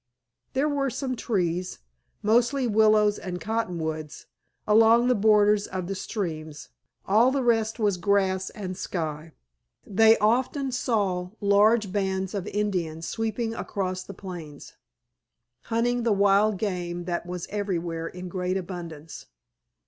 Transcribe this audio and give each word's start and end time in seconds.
There 0.53 0.67
were 0.67 0.89
some 0.89 1.15
trees, 1.15 1.77
mostly 2.23 2.65
willows 2.65 3.19
and 3.19 3.39
cottonwoods, 3.39 4.25
along 4.67 5.09
the 5.09 5.13
borders 5.13 5.67
of 5.67 5.85
the 5.85 5.93
streams, 5.93 6.69
all 7.05 7.29
the 7.31 7.43
rest 7.43 7.77
was 7.77 7.97
grass 7.97 8.49
and 8.49 8.75
sky. 8.75 9.31
They 9.85 10.17
often 10.17 10.71
saw 10.71 11.29
large 11.39 11.91
bands 11.91 12.33
of 12.33 12.47
Indians 12.47 13.05
sweeping 13.07 13.53
across 13.53 14.01
the 14.01 14.15
plains, 14.15 14.73
hunting 15.65 16.01
the 16.01 16.11
wild 16.13 16.57
game 16.57 17.03
that 17.03 17.27
was 17.27 17.45
everywhere 17.51 18.07
in 18.07 18.27
great 18.27 18.57
abundance. 18.57 19.27